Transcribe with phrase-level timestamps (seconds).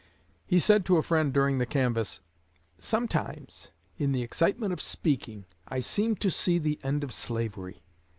[0.47, 2.21] He said to a friend during the canvass:
[2.79, 3.69] "Sometimes,
[3.99, 7.83] in the excitement of speaking, I seem to see the end of slavery.